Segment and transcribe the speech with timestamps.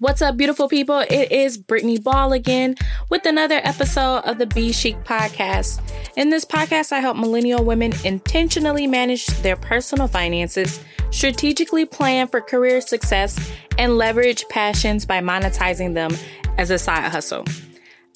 [0.00, 1.04] What's up, beautiful people?
[1.08, 2.74] It is Brittany Ball again
[3.10, 5.80] with another episode of the Be Chic podcast.
[6.16, 10.80] In this podcast, I help millennial women intentionally manage their personal finances,
[11.12, 16.10] strategically plan for career success, and leverage passions by monetizing them
[16.58, 17.44] as a side hustle.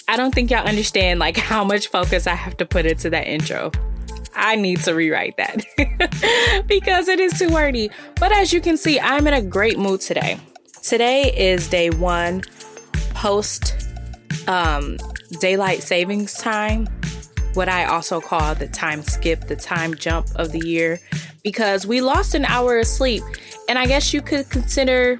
[0.08, 3.28] I don't think y'all understand like how much focus I have to put into that
[3.28, 3.70] intro.
[4.34, 7.90] I need to rewrite that because it is too wordy.
[8.18, 10.40] But as you can see, I'm in a great mood today.
[10.88, 12.40] Today is day one
[13.10, 13.74] post
[14.46, 14.96] um,
[15.38, 16.88] daylight savings time,
[17.52, 20.98] what I also call the time skip, the time jump of the year,
[21.44, 23.22] because we lost an hour of sleep.
[23.68, 25.18] And I guess you could consider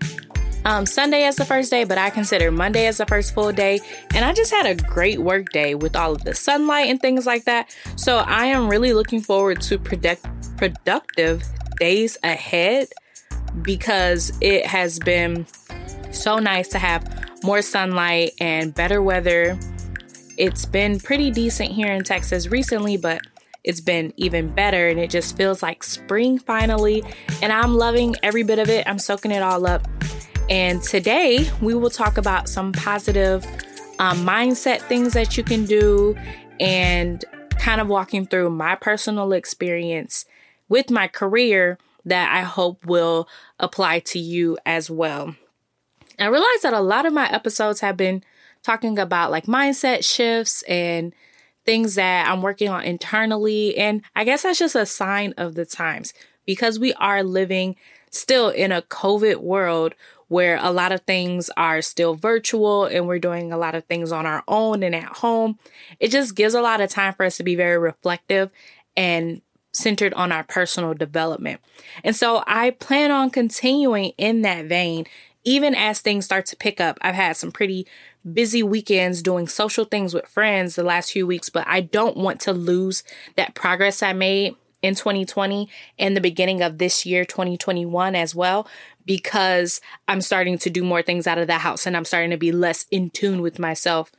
[0.65, 3.79] um, Sunday as the first day, but I consider Monday as the first full day.
[4.15, 7.27] And I just had a great work day with all of the sunlight and things
[7.27, 7.77] like that.
[7.97, 11.43] So I am really looking forward to product- productive
[11.79, 12.89] days ahead
[13.63, 15.47] because it has been
[16.19, 17.05] so nice to have
[17.43, 19.59] more sunlight and better weather.
[20.37, 23.21] It's been pretty decent here in Texas recently, but
[23.65, 27.03] it's been even better and it just feels like spring finally.
[27.43, 28.87] And I'm loving every bit of it.
[28.87, 29.87] I'm soaking it all up.
[30.49, 33.45] And today we will talk about some positive
[33.99, 36.17] um, mindset things that you can do
[36.59, 37.25] and
[37.59, 40.25] kind of walking through my personal experience
[40.69, 45.35] with my career that I hope will apply to you as well.
[46.19, 48.23] I realize that a lot of my episodes have been
[48.63, 51.15] talking about like mindset shifts and
[51.65, 53.77] things that I'm working on internally.
[53.77, 56.15] And I guess that's just a sign of the times
[56.47, 57.77] because we are living
[58.11, 59.95] still in a COVID world
[60.29, 64.13] where a lot of things are still virtual and we're doing a lot of things
[64.13, 65.59] on our own and at home.
[66.01, 68.51] It just gives a lot of time for us to be very reflective
[68.97, 71.61] and centered on our personal development.
[72.03, 75.07] And so I plan on continuing in that vein
[75.45, 77.87] even as things start to pick up, I've had some pretty
[78.33, 82.41] busy weekends doing social things with friends the last few weeks, but I don't want
[82.41, 83.03] to lose
[83.37, 85.69] that progress I made in 2020
[85.99, 88.69] and the beginning of this year, 2021 as well,
[89.05, 92.37] because I'm starting to do more things out of the house and I'm starting to
[92.37, 94.13] be less in tune with myself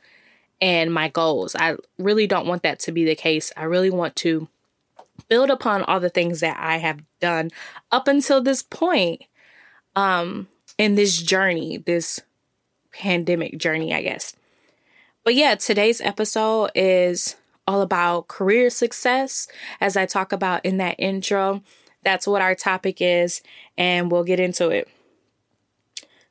[0.60, 1.54] and my goals.
[1.54, 3.52] I really don't want that to be the case.
[3.56, 4.48] I really want to
[5.28, 7.50] build upon all the things that I have done
[7.90, 9.22] up until this point.
[9.96, 12.20] Um, in this journey, this
[12.92, 14.34] pandemic journey, I guess.
[15.24, 17.36] But yeah, today's episode is
[17.66, 19.46] all about career success,
[19.80, 21.62] as I talk about in that intro.
[22.02, 23.42] That's what our topic is,
[23.76, 24.88] and we'll get into it.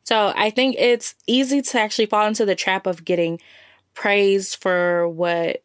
[0.03, 3.39] So, I think it's easy to actually fall into the trap of getting
[3.93, 5.63] praised for what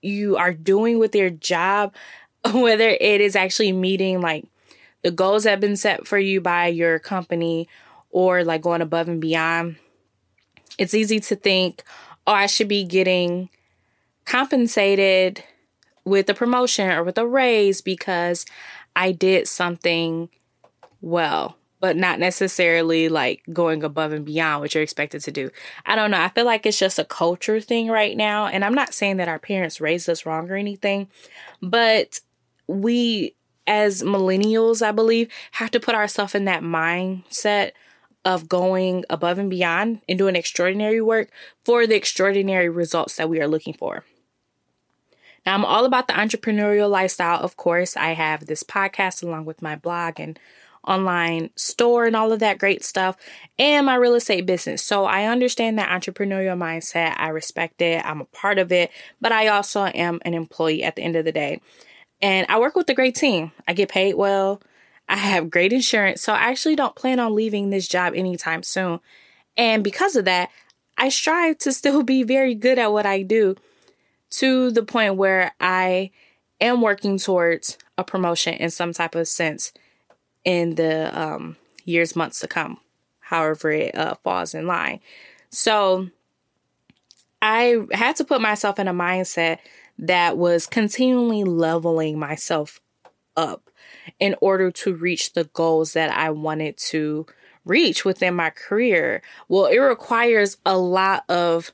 [0.00, 1.94] you are doing with your job,
[2.52, 4.46] whether it is actually meeting like
[5.02, 7.68] the goals have been set for you by your company
[8.10, 9.76] or like going above and beyond,
[10.78, 11.82] it's easy to think,
[12.26, 13.48] oh, I should be getting
[14.24, 15.44] compensated
[16.04, 18.46] with a promotion or with a raise because
[18.94, 20.28] I did something
[21.00, 25.50] well, but not necessarily like going above and beyond what you're expected to do.
[25.84, 26.20] I don't know.
[26.20, 28.46] I feel like it's just a culture thing right now.
[28.46, 31.08] And I'm not saying that our parents raised us wrong or anything,
[31.60, 32.20] but
[32.66, 33.34] we
[33.66, 37.72] as millennials, I believe, have to put ourselves in that mindset
[38.24, 41.30] of going above and beyond and doing extraordinary work
[41.64, 44.04] for the extraordinary results that we are looking for.
[45.44, 47.40] Now, I'm all about the entrepreneurial lifestyle.
[47.40, 50.38] Of course, I have this podcast along with my blog and
[50.86, 53.16] online store and all of that great stuff,
[53.58, 54.82] and my real estate business.
[54.82, 57.14] So I understand that entrepreneurial mindset.
[57.16, 58.04] I respect it.
[58.04, 58.90] I'm a part of it,
[59.20, 61.60] but I also am an employee at the end of the day.
[62.20, 63.52] And I work with a great team.
[63.68, 64.62] I get paid well.
[65.08, 66.22] I have great insurance.
[66.22, 69.00] So I actually don't plan on leaving this job anytime soon.
[69.56, 70.50] And because of that,
[70.98, 73.56] I strive to still be very good at what I do
[74.30, 76.10] to the point where I
[76.60, 79.72] am working towards a promotion in some type of sense
[80.44, 82.78] in the um, years, months to come,
[83.20, 85.00] however it uh, falls in line.
[85.50, 86.08] So
[87.40, 89.58] I had to put myself in a mindset
[89.98, 92.80] that was continually leveling myself
[93.36, 93.70] up
[94.18, 97.26] in order to reach the goals that I wanted to
[97.64, 99.22] reach within my career.
[99.48, 101.72] Well, it requires a lot of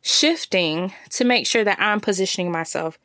[0.00, 2.98] shifting to make sure that I'm positioning myself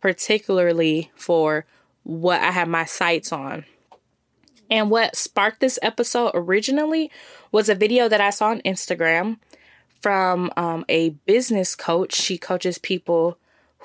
[0.00, 1.64] particularly for
[2.04, 3.64] what I have my sights on.
[4.70, 7.10] And what sparked this episode originally
[7.50, 9.38] was a video that I saw on Instagram
[10.00, 12.14] from um, a business coach.
[12.14, 13.38] She coaches people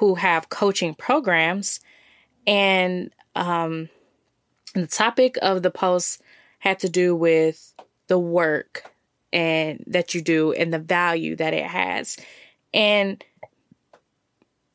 [0.03, 1.79] who have coaching programs.
[2.45, 3.87] And um,
[4.75, 6.21] the topic of the post
[6.59, 7.73] had to do with
[8.07, 8.91] the work
[9.31, 12.17] and that you do and the value that it has.
[12.73, 13.23] And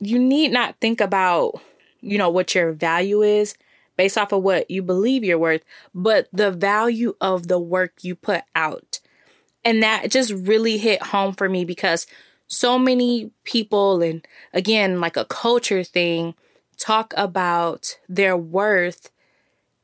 [0.01, 1.61] you need not think about,
[2.01, 3.55] you know, what your value is
[3.99, 5.63] based off of what you believe you're worth,
[5.95, 9.01] but the value of the work you put out.
[9.63, 12.07] And that just really hit home for me because
[12.49, 16.35] so many people, and again, like a culture thing,
[16.79, 19.11] talk about their worth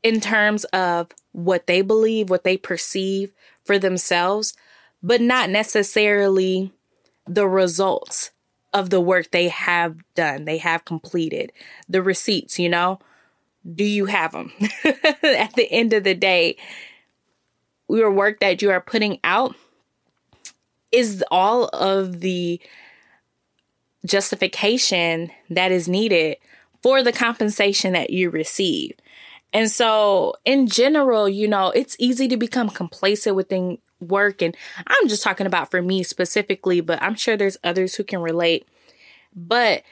[0.03, 3.33] in terms of what they believe, what they perceive
[3.65, 4.55] for themselves,
[5.03, 6.73] but not necessarily
[7.27, 8.31] the results
[8.73, 11.53] of the work they have done, they have completed,
[11.89, 12.99] the receipts, you know?
[13.75, 14.53] Do you have them?
[15.23, 16.57] At the end of the day,
[17.89, 19.55] your work that you are putting out
[20.95, 22.61] is all of the
[24.07, 26.37] justification that is needed
[26.83, 28.93] for the compensation that you receive.
[29.53, 34.43] And so, in general, you know, it's easy to become complacent within work.
[34.43, 34.57] And
[34.87, 38.67] I'm just talking about for me specifically, but I'm sure there's others who can relate.
[39.35, 39.83] But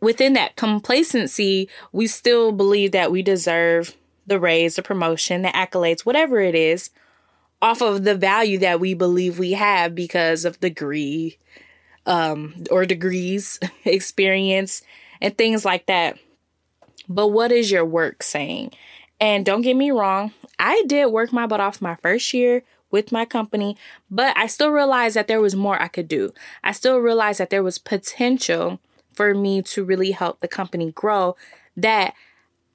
[0.00, 3.96] within that complacency, we still believe that we deserve
[4.26, 6.90] the raise, the promotion, the accolades, whatever it is,
[7.64, 11.38] off of the value that we believe we have because of degree
[12.04, 14.82] um, or degrees, experience,
[15.22, 16.18] and things like that.
[17.08, 18.72] But what is your work saying?
[19.18, 23.12] And don't get me wrong, I did work my butt off my first year with
[23.12, 23.78] my company,
[24.10, 26.34] but I still realized that there was more I could do.
[26.62, 28.78] I still realized that there was potential
[29.14, 31.34] for me to really help the company grow
[31.78, 32.12] that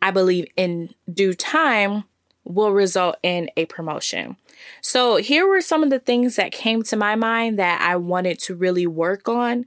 [0.01, 2.05] I believe in due time
[2.49, 4.35] will result in a promotion.
[4.81, 8.39] So, here were some of the things that came to my mind that I wanted
[8.39, 9.65] to really work on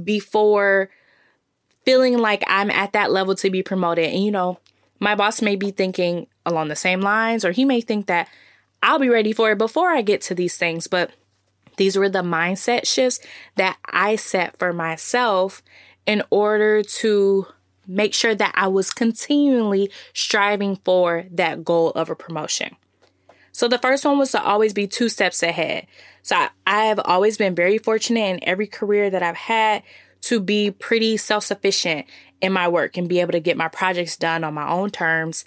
[0.00, 0.90] before
[1.84, 4.12] feeling like I'm at that level to be promoted.
[4.12, 4.58] And, you know,
[5.00, 8.28] my boss may be thinking along the same lines, or he may think that
[8.82, 10.86] I'll be ready for it before I get to these things.
[10.86, 11.10] But
[11.78, 13.20] these were the mindset shifts
[13.56, 15.62] that I set for myself
[16.06, 17.46] in order to
[17.88, 22.76] make sure that I was continually striving for that goal of a promotion.
[23.52, 25.86] So the first one was to always be two steps ahead.
[26.22, 29.82] So I, I have always been very fortunate in every career that I've had
[30.22, 32.06] to be pretty self sufficient
[32.40, 35.44] in my work and be able to get my projects done on my own terms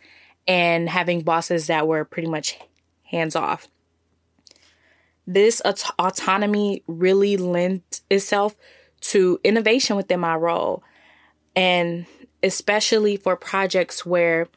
[0.47, 2.59] and having bosses that were pretty much
[3.03, 3.67] hands off.
[5.27, 8.55] This aut- autonomy really lent itself
[9.01, 10.83] to innovation within my role,
[11.55, 12.05] and
[12.43, 14.47] especially for projects where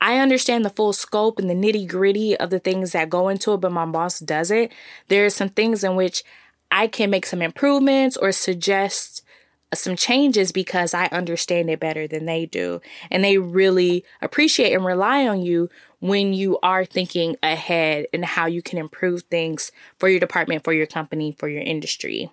[0.00, 3.54] I understand the full scope and the nitty gritty of the things that go into
[3.54, 4.72] it, but my boss doesn't.
[5.08, 6.22] There are some things in which
[6.70, 9.22] I can make some improvements or suggest
[9.72, 12.80] uh, some changes because I understand it better than they do.
[13.10, 15.70] And they really appreciate and rely on you
[16.00, 20.72] when you are thinking ahead and how you can improve things for your department, for
[20.72, 22.30] your company, for your industry.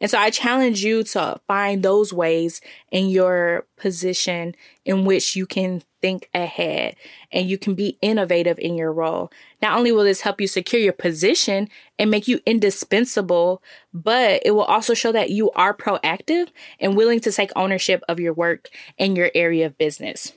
[0.00, 2.60] And so I challenge you to find those ways
[2.90, 4.54] in your position
[4.84, 6.94] in which you can think ahead
[7.32, 9.30] and you can be innovative in your role.
[9.60, 13.62] Not only will this help you secure your position and make you indispensable,
[13.92, 16.48] but it will also show that you are proactive
[16.78, 20.32] and willing to take ownership of your work and your area of business.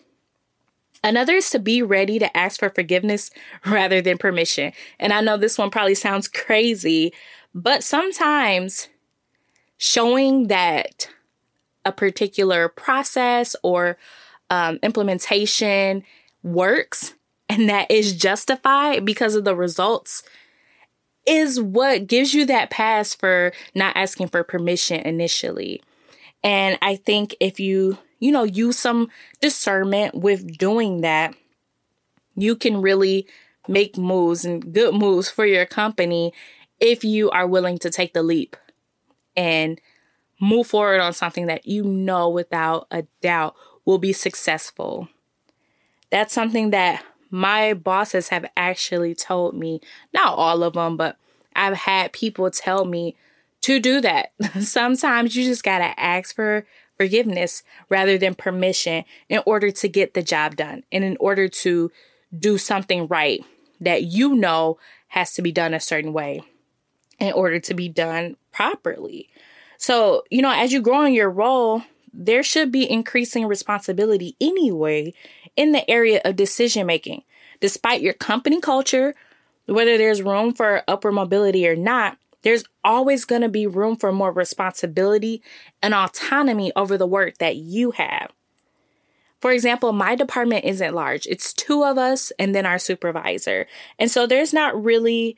[1.04, 3.32] Another is to be ready to ask for forgiveness
[3.66, 4.74] rather than permission.
[5.00, 7.14] And I know this one probably sounds crazy,
[7.54, 8.90] but sometimes
[9.80, 11.10] showing that
[11.86, 13.98] a particular process or
[14.50, 16.04] um, implementation
[16.44, 17.16] works
[17.48, 20.22] and that is justified because of the results
[21.26, 25.82] is what gives you that pass for not asking for permission initially.
[26.44, 29.10] And I think if you, you know, use some
[29.40, 31.36] discernment with doing that,
[32.36, 33.28] you can really
[33.68, 36.34] make moves and good moves for your company
[36.82, 38.58] if you are willing to take the leap
[39.40, 39.80] and
[40.42, 43.56] move forward on something that you know without a doubt
[43.86, 45.08] will be successful.
[46.10, 49.80] That's something that my bosses have actually told me,
[50.14, 51.16] not all of them, but
[51.56, 53.16] I've had people tell me
[53.62, 54.34] to do that.
[54.60, 56.66] Sometimes you just got to ask for
[56.98, 61.90] forgiveness rather than permission in order to get the job done and in order to
[62.38, 63.46] do something right
[63.80, 64.78] that you know
[65.08, 66.42] has to be done a certain way
[67.20, 69.30] in order to be done properly.
[69.78, 75.14] So, you know, as you grow in your role, there should be increasing responsibility anyway
[75.56, 77.24] in the area of decision making.
[77.62, 79.16] Despite your company culture,
[79.66, 84.12] whether there's room for upward mobility or not, there's always going to be room for
[84.12, 85.42] more responsibility
[85.82, 88.34] and autonomy over the work that you have.
[89.40, 91.26] For example, my department isn't large.
[91.28, 93.68] It's two of us and then our supervisor.
[93.98, 95.38] And so there's not really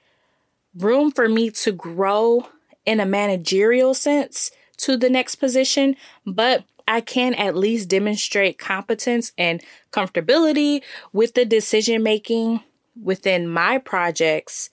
[0.75, 2.47] room for me to grow
[2.85, 5.95] in a managerial sense to the next position,
[6.25, 10.81] but I can at least demonstrate competence and comfortability
[11.13, 12.61] with the decision making
[13.01, 14.69] within my projects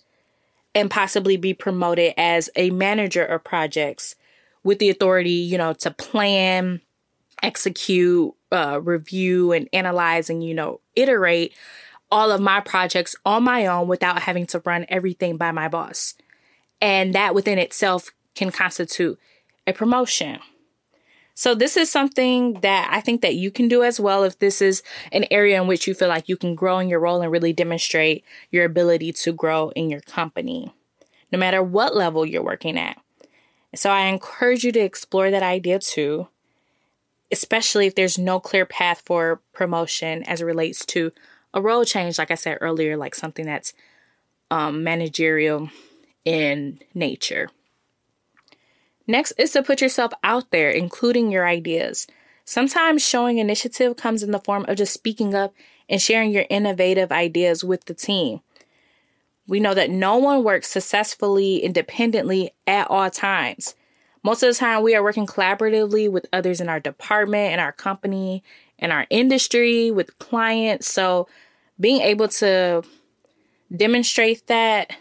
[0.75, 4.15] and possibly be promoted as a manager of projects
[4.65, 6.81] with the authority, you know, to plan,
[7.43, 11.53] execute, uh, review, and analyze and, you know, iterate
[12.11, 16.15] all of my projects on my own without having to run everything by my boss.
[16.81, 19.19] And that within itself can constitute
[19.67, 20.39] a promotion.
[21.35, 24.61] So this is something that I think that you can do as well if this
[24.61, 24.83] is
[25.13, 27.53] an area in which you feel like you can grow in your role and really
[27.53, 30.75] demonstrate your ability to grow in your company,
[31.31, 33.01] no matter what level you're working at.
[33.75, 36.27] So I encourage you to explore that idea too,
[37.31, 41.13] especially if there's no clear path for promotion as it relates to
[41.55, 43.75] a role change, like I said earlier, like something that's
[44.51, 45.71] um, managerial
[46.29, 47.49] in nature.
[49.07, 52.07] Next is to put yourself out there, including your ideas.
[52.45, 55.55] Sometimes showing initiative comes in the form of just speaking up
[55.89, 58.43] and sharing your innovative ideas with the team.
[59.47, 63.75] We know that no one works successfully independently at all times.
[64.23, 67.73] Most of the time, we are working collaboratively with others in our department, in our
[67.73, 68.45] company,
[68.79, 70.93] in our industry, with clients.
[70.93, 71.27] So,
[71.81, 72.83] being able to
[73.75, 74.95] demonstrate that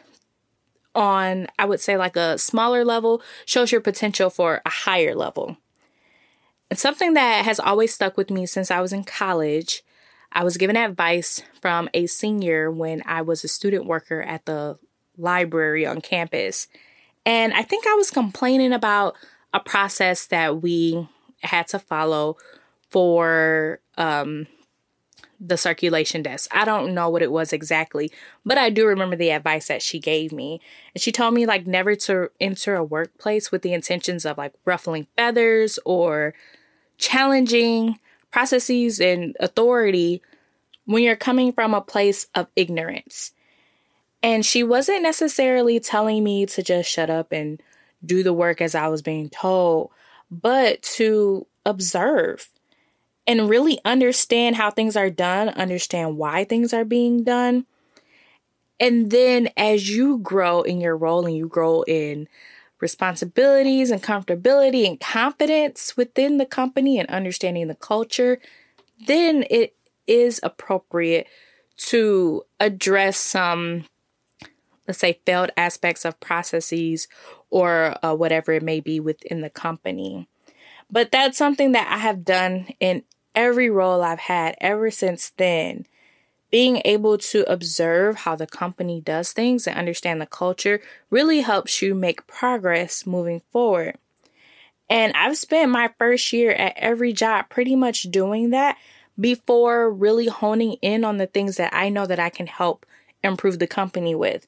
[0.97, 5.55] on, I would say, like a smaller level shows your potential for a higher level.
[6.69, 9.83] And something that has always stuck with me since I was in college,
[10.33, 14.77] I was given advice from a senior when I was a student worker at the
[15.17, 16.67] library on campus.
[17.25, 19.15] And I think I was complaining about
[19.53, 21.07] a process that we
[21.41, 22.37] had to follow
[22.89, 24.47] for um,
[25.39, 26.49] the circulation desk.
[26.53, 28.11] I don't know what it was exactly,
[28.45, 30.59] but I do remember the advice that she gave me.
[30.95, 34.53] And she told me like never to enter a workplace with the intentions of like
[34.65, 36.33] ruffling feathers or
[36.97, 37.99] challenging
[38.31, 40.21] processes and authority
[40.85, 43.31] when you're coming from a place of ignorance.
[44.23, 47.61] And she wasn't necessarily telling me to just shut up and
[48.03, 49.91] do the work as I was being told,
[50.31, 52.49] but to observe
[53.27, 57.65] and really understand how things are done, understand why things are being done.
[58.79, 62.29] And then as you grow in your role and you grow in
[62.79, 68.39] responsibilities and comfortability and confidence within the company and understanding the culture,
[69.07, 71.27] then it is appropriate
[71.77, 73.85] to address some,
[74.87, 77.07] let's say, failed aspects of processes
[77.49, 80.27] or uh, whatever it may be within the company.
[80.89, 83.03] But that's something that I have done in
[83.37, 85.85] every role I've had ever since then,
[86.49, 91.81] being able to observe how the company does things and understand the culture really helps
[91.81, 93.95] you make progress moving forward.
[94.89, 98.77] And I've spent my first year at every job pretty much doing that
[99.19, 102.85] before really honing in on the things that I know that I can help
[103.23, 104.47] improve the company with.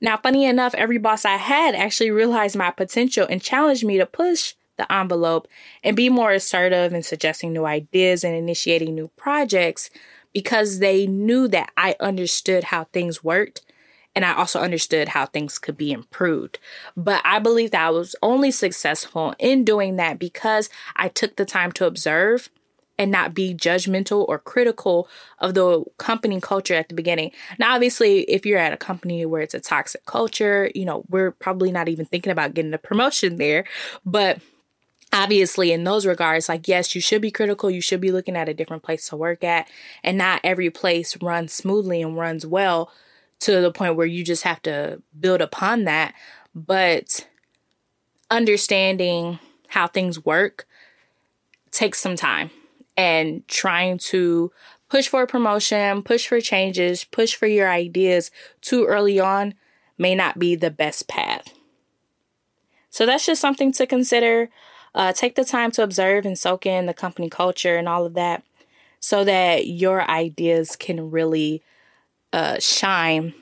[0.00, 4.06] Now, funny enough, every boss I had actually realized my potential and challenged me to
[4.06, 5.48] push the envelope
[5.82, 9.90] and be more assertive in suggesting new ideas and initiating new projects
[10.32, 13.62] because they knew that I understood how things worked
[14.14, 16.58] and I also understood how things could be improved.
[16.96, 21.44] But I believe that I was only successful in doing that because I took the
[21.44, 22.48] time to observe
[22.96, 25.08] and not be judgmental or critical
[25.40, 27.32] of the company culture at the beginning.
[27.58, 31.32] Now, obviously, if you're at a company where it's a toxic culture, you know, we're
[31.32, 33.64] probably not even thinking about getting a promotion there.
[34.06, 34.38] But
[35.12, 37.70] obviously in those regards like yes you should be critical.
[37.70, 39.68] You should be looking at a different place to work at.
[40.02, 42.90] And not every place runs smoothly and runs well
[43.40, 46.14] to the point where you just have to build upon that.
[46.54, 47.26] But
[48.30, 50.66] understanding how things work
[51.70, 52.50] takes some time.
[52.96, 54.52] And trying to
[54.88, 58.30] push for promotion push for changes push for your ideas
[58.60, 59.54] too early on
[59.98, 61.52] may not be the best path.
[62.90, 64.50] So that's just something to consider
[64.94, 68.14] uh, take the time to observe and soak in the company culture and all of
[68.14, 68.44] that
[69.00, 71.62] so that your ideas can really
[72.32, 73.34] uh, shine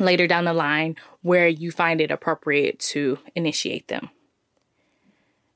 [0.00, 4.10] later down the line where you find it appropriate to initiate them.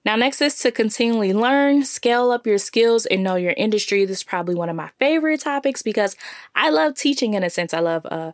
[0.04, 4.04] Now, next is to continually learn, scale up your skills, and know your industry.
[4.06, 6.16] This is probably one of my favorite topics because
[6.54, 7.74] I love teaching in a sense.
[7.74, 8.32] I love uh,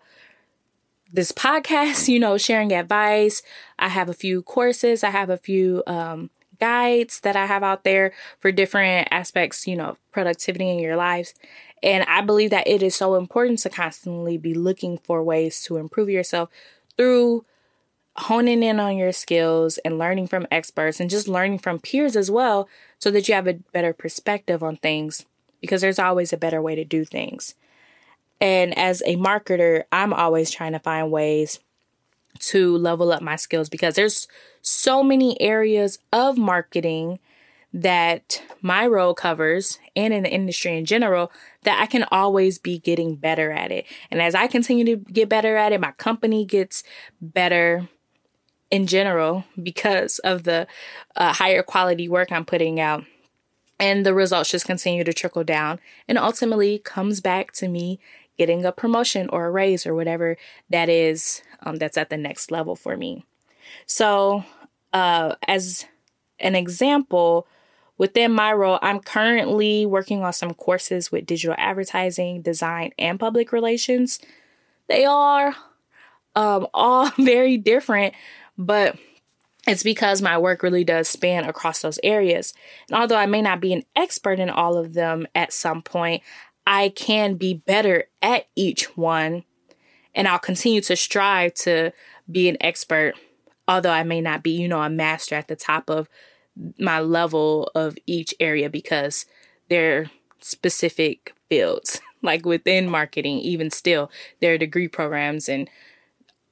[1.12, 3.42] this podcast, you know, sharing advice.
[3.78, 7.84] I have a few courses, I have a few um, guides that I have out
[7.84, 11.34] there for different aspects, you know, productivity in your lives.
[11.82, 15.76] And I believe that it is so important to constantly be looking for ways to
[15.76, 16.50] improve yourself
[16.96, 17.44] through
[18.16, 22.30] honing in on your skills and learning from experts and just learning from peers as
[22.30, 25.26] well so that you have a better perspective on things
[25.60, 27.54] because there's always a better way to do things.
[28.40, 31.60] And as a marketer, I'm always trying to find ways
[32.40, 34.28] to level up my skills because there's
[34.62, 37.18] so many areas of marketing
[37.72, 41.30] that my role covers and in the industry in general
[41.62, 43.84] that I can always be getting better at it.
[44.10, 46.82] And as I continue to get better at it, my company gets
[47.20, 47.88] better
[48.70, 50.66] in general because of the
[51.16, 53.04] uh, higher quality work I'm putting out.
[53.78, 55.78] And the results just continue to trickle down
[56.08, 58.00] and ultimately comes back to me
[58.38, 60.36] getting a promotion or a raise or whatever
[60.70, 63.24] that is um, that's at the next level for me.
[63.86, 64.44] So,
[64.92, 65.86] uh, as
[66.38, 67.46] an example,
[67.98, 73.52] within my role, I'm currently working on some courses with digital advertising, design, and public
[73.52, 74.20] relations.
[74.88, 75.54] They are
[76.34, 78.14] um, all very different,
[78.56, 78.96] but
[79.66, 82.54] it's because my work really does span across those areas.
[82.88, 86.22] And although I may not be an expert in all of them at some point,
[86.66, 89.44] I can be better at each one.
[90.14, 91.92] And I'll continue to strive to
[92.30, 93.14] be an expert,
[93.68, 96.08] although I may not be, you know, a master at the top of
[96.78, 99.26] my level of each area because
[99.68, 102.00] they're specific fields.
[102.22, 105.68] like within marketing, even still, there are degree programs and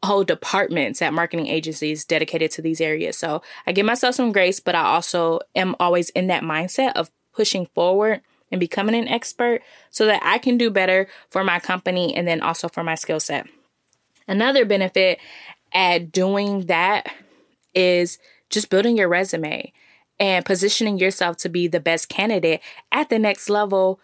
[0.05, 3.17] whole departments at marketing agencies dedicated to these areas.
[3.17, 7.11] So I give myself some grace, but I also am always in that mindset of
[7.33, 8.21] pushing forward
[8.55, 12.41] and becoming an expert so that I can do better for my company and then
[12.41, 13.49] also for my skill set.
[14.29, 15.19] Another benefit
[15.73, 17.13] at doing that
[17.75, 18.21] is
[18.51, 19.73] just building your resume
[20.21, 22.61] and positioning yourself to be the best candidate
[22.93, 23.99] at the next level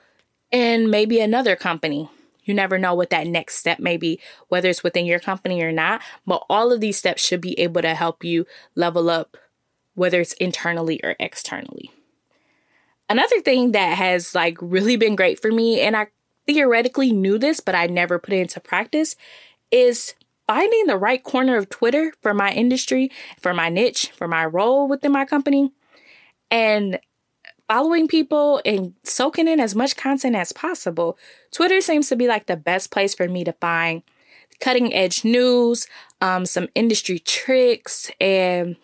[0.50, 2.10] in maybe another company.
[2.42, 5.70] You never know what that next step may be, whether it's within your company or
[5.70, 6.02] not.
[6.26, 9.36] But all of these steps should be able to help you level up,
[9.94, 11.92] whether it's internally or externally.
[13.10, 16.06] Another thing that has like really been great for me, and I
[16.46, 19.16] theoretically knew this, but I never put it into practice,
[19.72, 20.14] is
[20.46, 24.86] finding the right corner of Twitter for my industry, for my niche, for my role
[24.86, 25.72] within my company,
[26.52, 27.00] and
[27.66, 31.18] following people and soaking in as much content as possible.
[31.50, 34.04] Twitter seems to be like the best place for me to find
[34.60, 35.88] cutting edge news,
[36.20, 38.76] um, some industry tricks, and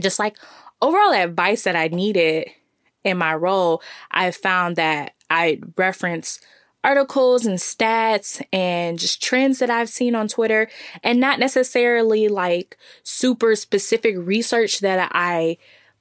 [0.00, 0.36] just like
[0.82, 2.50] overall advice that I needed
[3.04, 6.40] in my role, I found that I reference
[6.82, 10.68] articles and stats and just trends that I've seen on Twitter
[11.02, 15.58] and not necessarily like super specific research that I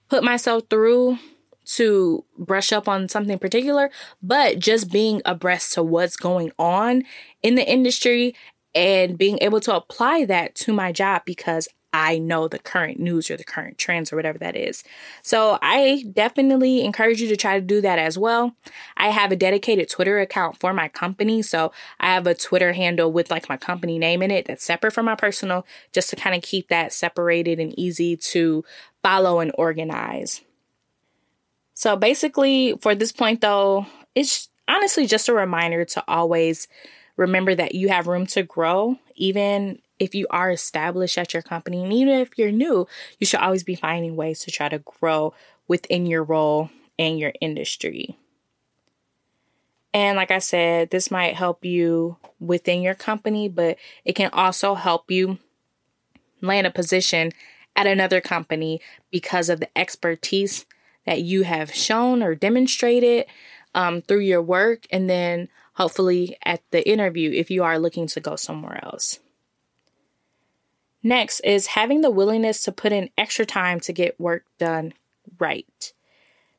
[0.10, 1.18] put myself through
[1.66, 3.92] to brush up on something particular,
[4.24, 7.04] but just being abreast to what's going on
[7.44, 8.34] in the industry
[8.74, 13.32] and being able to apply that to my job because I know the current news
[13.32, 14.84] or the current trends or whatever that is.
[15.24, 18.56] So I definitely encourage you to try to do that as well.
[18.96, 21.42] I have a dedicated Twitter account for my company.
[21.42, 24.94] So I have a Twitter handle with like my company name in it that's separate
[24.94, 28.64] from my personal, just to kind of keep that separated and easy to
[29.02, 30.42] follow and organize.
[31.74, 36.68] So basically, for this point though, it's honestly just a reminder to always
[37.18, 41.84] remember that you have room to grow, even if you are established at your company,
[41.84, 42.88] and even if you're new,
[43.20, 45.34] you should always be finding ways to try to grow
[45.68, 48.18] within your role and your industry.
[49.94, 54.76] And like I said, this might help you within your company, but it can also
[54.76, 55.40] help you
[56.42, 57.32] land a position
[57.76, 58.82] at another company
[59.12, 60.66] because of the expertise
[61.06, 63.26] that you have shown or demonstrated
[63.74, 68.20] um, through your work, and then hopefully at the interview if you are looking to
[68.20, 69.20] go somewhere else.
[71.02, 74.94] Next is having the willingness to put in extra time to get work done
[75.40, 75.94] right.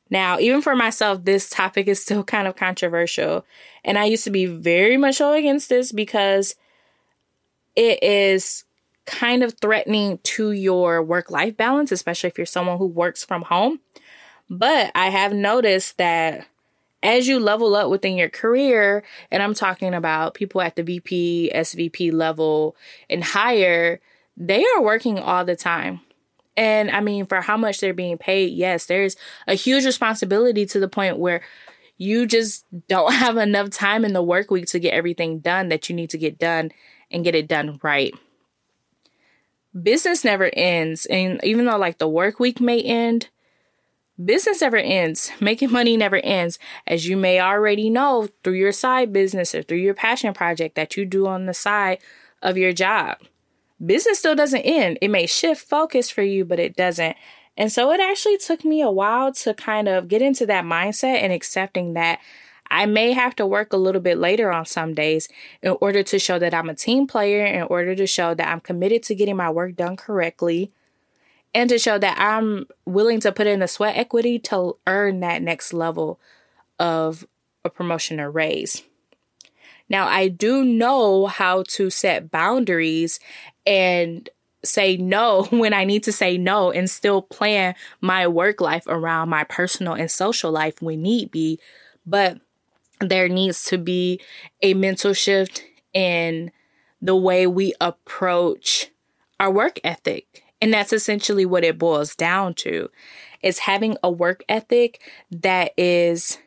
[0.09, 3.45] Now, even for myself, this topic is still kind of controversial.
[3.83, 6.55] And I used to be very much so against this because
[7.75, 8.65] it is
[9.05, 13.43] kind of threatening to your work life balance, especially if you're someone who works from
[13.43, 13.79] home.
[14.49, 16.45] But I have noticed that
[17.01, 21.51] as you level up within your career, and I'm talking about people at the VP,
[21.55, 22.75] SVP level
[23.09, 23.99] and higher,
[24.41, 26.01] they are working all the time.
[26.57, 29.15] And I mean, for how much they're being paid, yes, there's
[29.47, 31.41] a huge responsibility to the point where
[31.97, 35.89] you just don't have enough time in the work week to get everything done that
[35.89, 36.71] you need to get done
[37.11, 38.13] and get it done right.
[39.79, 41.05] Business never ends.
[41.05, 43.29] And even though like the work week may end,
[44.23, 45.31] business never ends.
[45.39, 46.57] Making money never ends.
[46.87, 50.97] As you may already know through your side business or through your passion project that
[50.97, 51.99] you do on the side
[52.41, 53.17] of your job
[53.85, 54.97] business still doesn't end.
[55.01, 57.15] It may shift focus for you, but it doesn't.
[57.57, 61.21] And so it actually took me a while to kind of get into that mindset
[61.21, 62.19] and accepting that
[62.69, 65.27] I may have to work a little bit later on some days
[65.61, 68.61] in order to show that I'm a team player, in order to show that I'm
[68.61, 70.71] committed to getting my work done correctly,
[71.53, 75.41] and to show that I'm willing to put in the sweat equity to earn that
[75.41, 76.17] next level
[76.79, 77.27] of
[77.65, 78.83] a promotion or raise.
[79.91, 83.19] Now, I do know how to set boundaries
[83.65, 84.29] and
[84.63, 89.27] say no when I need to say no and still plan my work life around
[89.27, 91.59] my personal and social life when need be.
[92.05, 92.39] But
[93.01, 94.21] there needs to be
[94.61, 95.61] a mental shift
[95.93, 96.51] in
[97.01, 98.91] the way we approach
[99.41, 100.41] our work ethic.
[100.61, 102.89] And that's essentially what it boils down to
[103.43, 105.01] is having a work ethic
[105.31, 106.37] that is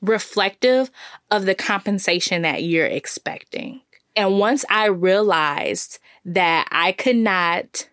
[0.00, 0.90] reflective
[1.30, 3.80] of the compensation that you're expecting.
[4.16, 7.88] And once I realized that I could not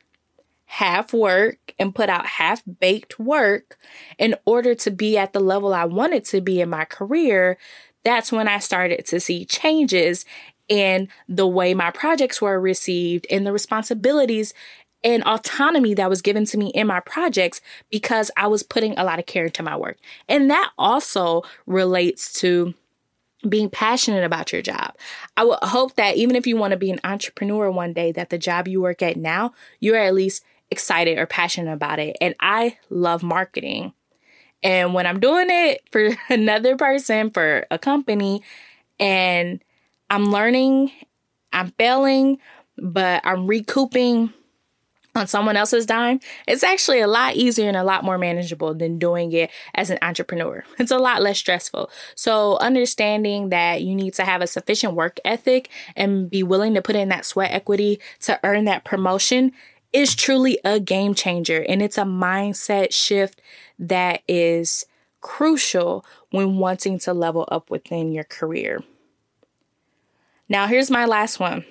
[0.66, 3.78] half work and put out half baked work
[4.18, 7.58] in order to be at the level I wanted to be in my career,
[8.04, 10.26] that's when I started to see changes
[10.68, 14.54] in the way my projects were received and the responsibilities
[15.04, 19.04] and autonomy that was given to me in my projects because I was putting a
[19.04, 19.98] lot of care into my work.
[20.28, 22.74] And that also relates to
[23.48, 24.96] being passionate about your job.
[25.36, 28.30] I would hope that even if you want to be an entrepreneur one day, that
[28.30, 32.18] the job you work at now, you're at least excited or passionate about it.
[32.20, 33.94] And I love marketing.
[34.64, 38.42] And when I'm doing it for another person, for a company,
[39.00, 39.64] and
[40.10, 40.92] I'm learning,
[41.54, 42.40] I'm failing,
[42.78, 44.34] but I'm recouping
[45.18, 49.00] on someone else's dime, it's actually a lot easier and a lot more manageable than
[49.00, 50.64] doing it as an entrepreneur.
[50.80, 51.90] It's a lot less stressful.
[52.16, 56.82] So, understanding that you need to have a sufficient work ethic and be willing to
[56.82, 59.52] put in that sweat equity to earn that promotion
[59.92, 61.66] is truly a game changer.
[61.68, 63.42] And it's a mindset shift
[63.80, 64.86] that is
[65.22, 68.84] crucial when wanting to level up within your career.
[70.48, 71.66] Now, here's my last one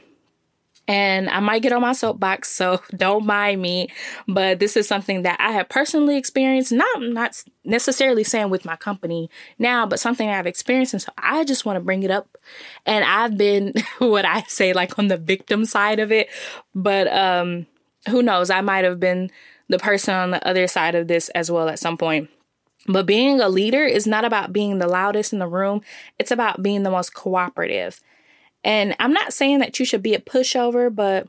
[0.88, 3.88] and I might get on my soapbox, so don't mind me.
[4.28, 8.76] But this is something that I have personally experienced, not not necessarily saying with my
[8.76, 12.38] company now, but something I've experienced, and so I just want to bring it up.
[12.84, 16.28] And I've been what I say like on the victim side of it,
[16.74, 17.66] but um,
[18.08, 18.50] who knows?
[18.50, 19.30] I might have been
[19.68, 22.30] the person on the other side of this as well at some point.
[22.88, 25.82] But being a leader is not about being the loudest in the room.
[26.18, 28.00] It's about being the most cooperative.
[28.66, 31.28] And I'm not saying that you should be a pushover, but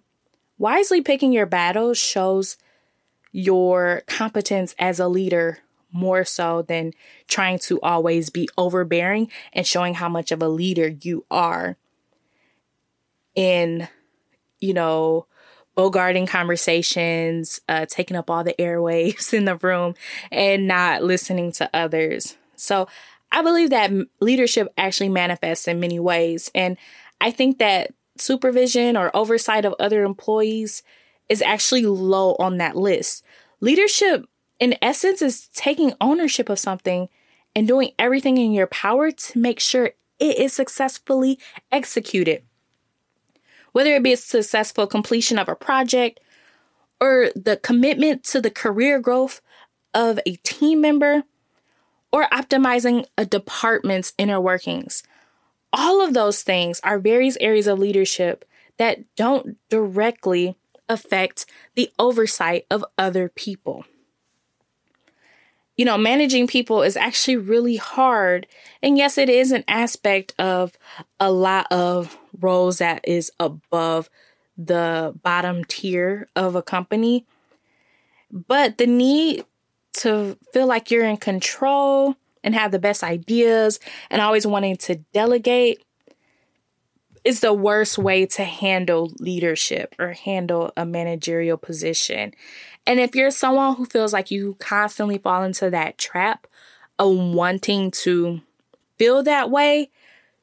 [0.57, 2.57] wisely picking your battles shows
[3.31, 5.59] your competence as a leader
[5.91, 6.93] more so than
[7.27, 11.77] trying to always be overbearing and showing how much of a leader you are
[13.35, 13.87] in,
[14.59, 15.27] you know,
[15.77, 19.93] bogarting conversations, uh, taking up all the airwaves in the room,
[20.31, 22.35] and not listening to others.
[22.55, 22.87] So
[23.31, 26.49] I believe that leadership actually manifests in many ways.
[26.55, 26.77] And
[27.19, 30.83] I think that supervision or oversight of other employees
[31.29, 33.23] is actually low on that list.
[33.59, 34.25] Leadership,
[34.59, 37.09] in essence, is taking ownership of something
[37.55, 41.39] and doing everything in your power to make sure it is successfully
[41.71, 42.43] executed.
[43.71, 46.19] Whether it be a successful completion of a project
[46.99, 49.41] or the commitment to the career growth
[49.93, 51.23] of a team member
[52.11, 55.03] or optimizing a department's inner workings
[55.73, 58.45] all of those things are various areas of leadership
[58.77, 60.55] that don't directly
[60.89, 63.85] affect the oversight of other people.
[65.75, 68.47] You know, managing people is actually really hard.
[68.81, 70.77] And yes, it is an aspect of
[71.19, 74.09] a lot of roles that is above
[74.57, 77.25] the bottom tier of a company.
[78.31, 79.45] But the need
[79.97, 82.15] to feel like you're in control
[82.47, 83.77] and have the best ideas
[84.09, 85.83] and always wanting to delegate
[87.25, 92.33] is the worst way to handle leadership or handle a managerial position.
[92.85, 96.47] And if you're someone who feels like you constantly fall into that trap
[96.97, 98.39] of wanting to
[98.97, 99.89] feel that way,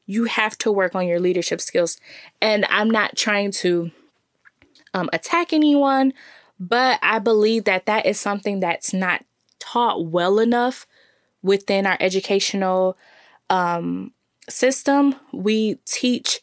[0.04, 1.96] you have to work on your leadership skills.
[2.42, 3.92] And I'm not trying to
[4.92, 6.12] um, attack anyone,
[6.60, 9.24] but I believe that that is something that's not
[9.58, 10.86] taught well enough
[11.44, 12.96] within our educational
[13.50, 14.12] um,
[14.48, 16.40] system, we teach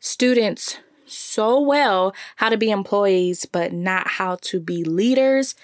[0.00, 5.54] students so well how to be employees, but not how to be leaders.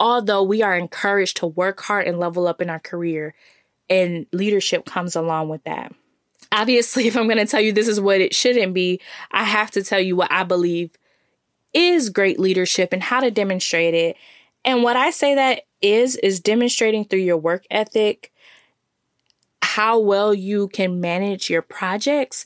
[0.00, 3.34] Although we are encouraged to work hard and level up in our career,
[3.90, 5.92] and leadership comes along with that.
[6.50, 9.70] Obviously, if I'm going to tell you this is what it shouldn't be, I have
[9.72, 10.90] to tell you what I believe
[11.74, 14.16] is great leadership and how to demonstrate it.
[14.64, 18.32] And what I say that is, is demonstrating through your work ethic
[19.62, 22.44] how well you can manage your projects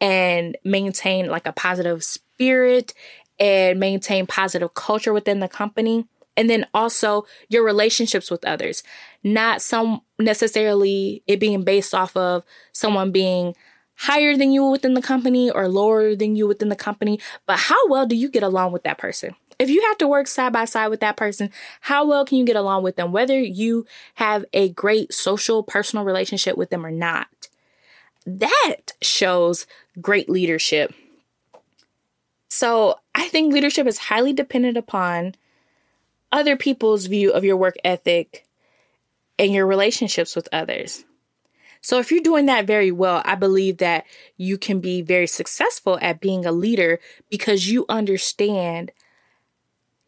[0.00, 2.94] and maintain like a positive spirit
[3.40, 6.06] and maintain positive culture within the company.
[6.36, 8.84] And then also your relationships with others,
[9.24, 13.56] not some necessarily it being based off of someone being
[13.96, 17.88] higher than you within the company or lower than you within the company, but how
[17.88, 19.34] well do you get along with that person?
[19.58, 22.44] If you have to work side by side with that person, how well can you
[22.44, 26.92] get along with them, whether you have a great social, personal relationship with them or
[26.92, 27.48] not?
[28.24, 29.66] That shows
[30.00, 30.94] great leadership.
[32.48, 35.34] So I think leadership is highly dependent upon
[36.30, 38.46] other people's view of your work ethic
[39.38, 41.04] and your relationships with others.
[41.80, 44.04] So if you're doing that very well, I believe that
[44.36, 46.98] you can be very successful at being a leader
[47.30, 48.90] because you understand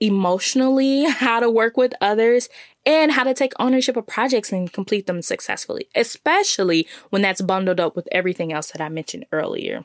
[0.00, 2.48] emotionally how to work with others
[2.86, 7.78] and how to take ownership of projects and complete them successfully, especially when that's bundled
[7.78, 9.84] up with everything else that I mentioned earlier.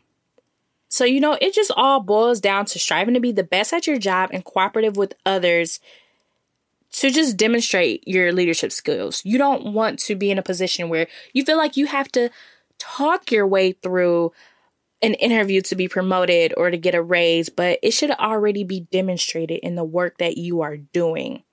[0.88, 3.86] So, you know, it just all boils down to striving to be the best at
[3.86, 5.80] your job and cooperative with others
[6.94, 9.22] to just demonstrate your leadership skills.
[9.26, 12.30] You don't want to be in a position where you feel like you have to
[12.78, 14.32] talk your way through
[15.02, 18.82] an interview to be promoted or to get a raise, but it should already be
[18.92, 21.44] demonstrated in the work that you are doing.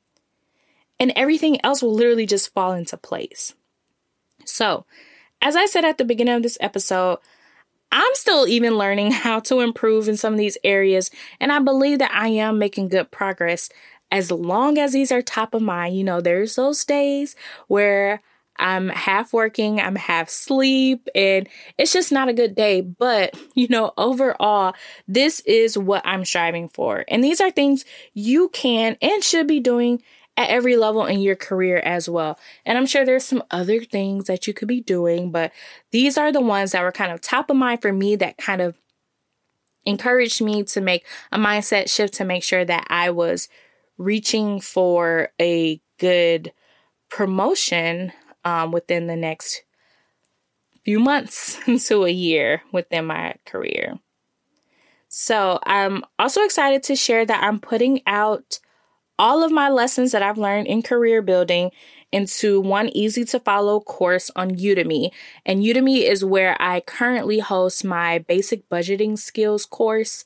[0.98, 3.54] And everything else will literally just fall into place.
[4.44, 4.86] So,
[5.40, 7.18] as I said at the beginning of this episode,
[7.90, 11.98] I'm still even learning how to improve in some of these areas, and I believe
[11.98, 13.68] that I am making good progress
[14.12, 17.34] as long as these are top of mind, you know, there's those days
[17.66, 18.20] where
[18.58, 22.80] I'm half working, I'm half sleep, and it's just not a good day.
[22.80, 24.74] But, you know, overall,
[25.08, 27.04] this is what I'm striving for.
[27.08, 27.84] And these are things
[28.14, 30.02] you can and should be doing
[30.36, 32.38] at every level in your career as well.
[32.64, 35.52] And I'm sure there's some other things that you could be doing, but
[35.90, 38.62] these are the ones that were kind of top of mind for me that kind
[38.62, 38.76] of
[39.84, 43.48] encouraged me to make a mindset shift to make sure that I was
[43.98, 46.52] reaching for a good
[47.10, 48.12] promotion
[48.44, 49.62] um, within the next
[50.84, 53.98] few months to a year within my career.
[55.08, 58.58] So I'm also excited to share that I'm putting out
[59.18, 61.70] all of my lessons that I've learned in career building
[62.12, 65.10] into one easy to follow course on Udemy.
[65.46, 70.24] And Udemy is where I currently host my basic budgeting skills course.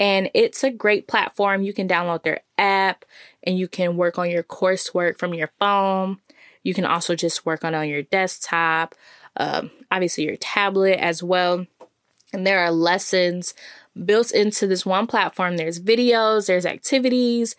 [0.00, 1.62] And it's a great platform.
[1.62, 3.04] You can download their app
[3.44, 6.18] and you can work on your coursework from your phone.
[6.64, 8.96] You can also just work on on your desktop,
[9.36, 11.66] um, obviously your tablet as well.
[12.32, 13.54] And there are lessons
[14.04, 15.56] built into this one platform.
[15.56, 17.54] There's videos, there's activities,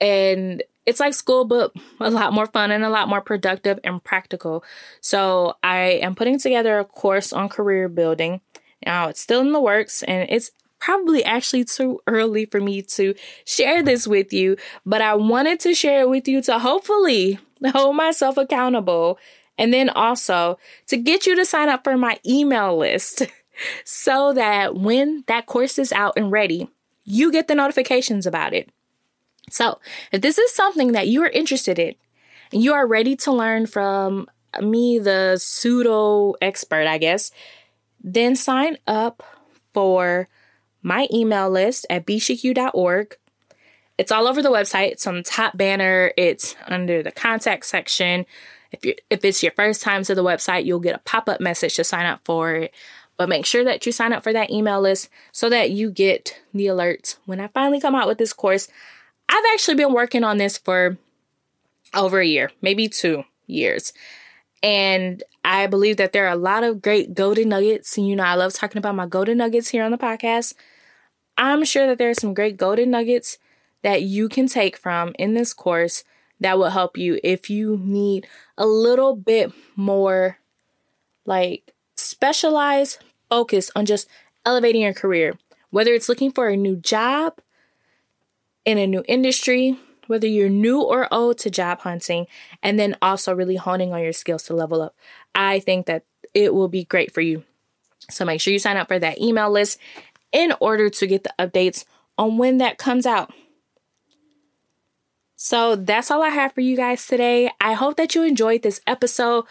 [0.00, 4.02] and it's like school, but a lot more fun and a lot more productive and
[4.02, 4.64] practical.
[5.00, 8.40] So I am putting together a course on career building.
[8.84, 13.14] Now it's still in the works and it's probably actually too early for me to
[13.44, 17.96] share this with you, but I wanted to share it with you to hopefully hold
[17.96, 19.18] myself accountable
[19.58, 20.58] and then also
[20.88, 23.22] to get you to sign up for my email list
[23.84, 26.68] so that when that course is out and ready,
[27.04, 28.68] you get the notifications about it.
[29.48, 29.78] So,
[30.10, 31.94] if this is something that you are interested in
[32.52, 34.28] and you are ready to learn from
[34.60, 37.30] me, the pseudo expert, I guess,
[38.02, 39.22] then sign up
[39.72, 40.28] for
[40.86, 43.16] my email list at bchicu.org.
[43.98, 44.92] It's all over the website.
[44.92, 46.12] It's on the top banner.
[46.16, 48.24] It's under the contact section.
[48.70, 51.74] If you if it's your first time to the website, you'll get a pop-up message
[51.74, 52.74] to sign up for it.
[53.16, 56.40] But make sure that you sign up for that email list so that you get
[56.54, 58.68] the alerts when I finally come out with this course.
[59.28, 60.98] I've actually been working on this for
[61.94, 63.92] over a year, maybe 2 years.
[64.62, 67.96] And I believe that there are a lot of great golden nuggets.
[67.96, 70.54] And you know, I love talking about my golden nuggets here on the podcast.
[71.38, 73.38] I'm sure that there are some great golden nuggets
[73.82, 76.04] that you can take from in this course
[76.40, 78.26] that will help you if you need
[78.58, 80.38] a little bit more
[81.24, 84.08] like specialized focus on just
[84.44, 85.38] elevating your career.
[85.70, 87.40] Whether it's looking for a new job
[88.64, 92.26] in a new industry, whether you're new or old to job hunting,
[92.62, 94.94] and then also really honing on your skills to level up.
[95.34, 97.44] I think that it will be great for you.
[98.10, 99.78] So make sure you sign up for that email list
[100.32, 101.84] in order to get the updates
[102.18, 103.32] on when that comes out.
[105.36, 107.50] So that's all I have for you guys today.
[107.60, 109.44] I hope that you enjoyed this episode.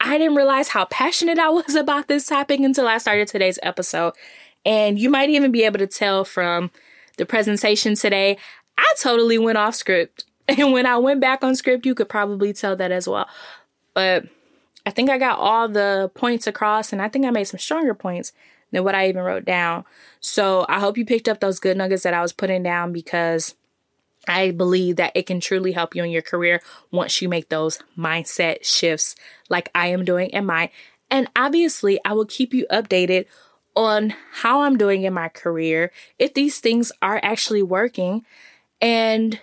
[0.00, 4.14] I didn't realize how passionate I was about this topic until I started today's episode.
[4.64, 6.70] And you might even be able to tell from
[7.16, 8.38] the presentation today,
[8.78, 10.24] I totally went off script.
[10.46, 13.26] And when I went back on script, you could probably tell that as well.
[13.94, 14.26] But
[14.84, 17.94] I think I got all the points across, and I think I made some stronger
[17.94, 18.32] points
[18.74, 19.84] than what I even wrote down.
[20.20, 23.54] So I hope you picked up those good nuggets that I was putting down because
[24.26, 26.60] I believe that it can truly help you in your career
[26.90, 29.16] once you make those mindset shifts
[29.48, 30.70] like I am doing in mine.
[31.10, 33.26] And obviously, I will keep you updated
[33.76, 38.24] on how I'm doing in my career, if these things are actually working,
[38.80, 39.40] and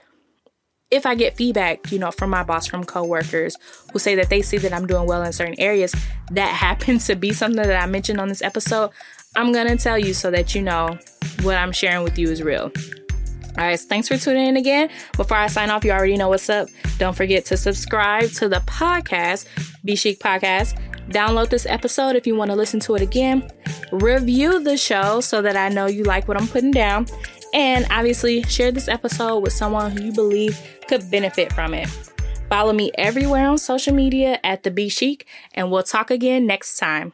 [0.92, 3.56] if I get feedback, you know, from my boss, from coworkers
[3.92, 5.96] who say that they see that I'm doing well in certain areas,
[6.32, 8.92] that happens to be something that I mentioned on this episode,
[9.36, 11.00] I'm gonna tell you so that you know
[11.44, 12.72] what I'm sharing with you is real.
[13.58, 14.90] All right, thanks for tuning in again.
[15.16, 16.68] Before I sign off, you already know what's up.
[16.98, 19.48] Don't forget to subscribe to the podcast,
[19.86, 20.78] Be Chic Podcast.
[21.10, 23.50] Download this episode if you want to listen to it again.
[23.92, 27.08] Review the show so that I know you like what I'm putting down.
[27.54, 31.88] And obviously, share this episode with someone who you believe could benefit from it.
[32.50, 36.78] Follow me everywhere on social media at the Be Chic, and we'll talk again next
[36.78, 37.14] time.